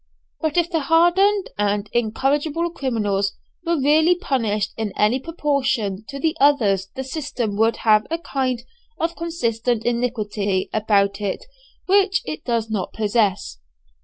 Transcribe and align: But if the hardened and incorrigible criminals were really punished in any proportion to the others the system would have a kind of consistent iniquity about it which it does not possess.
But 0.39 0.57
if 0.57 0.67
the 0.71 0.79
hardened 0.79 1.51
and 1.59 1.87
incorrigible 1.93 2.71
criminals 2.71 3.33
were 3.63 3.79
really 3.79 4.15
punished 4.15 4.71
in 4.75 4.93
any 4.97 5.19
proportion 5.19 6.05
to 6.09 6.19
the 6.19 6.35
others 6.39 6.89
the 6.95 7.03
system 7.03 7.55
would 7.57 7.77
have 7.85 8.07
a 8.09 8.17
kind 8.17 8.63
of 8.97 9.15
consistent 9.15 9.85
iniquity 9.85 10.71
about 10.73 11.21
it 11.21 11.45
which 11.85 12.23
it 12.25 12.43
does 12.45 12.67
not 12.67 12.93
possess. 12.93 13.59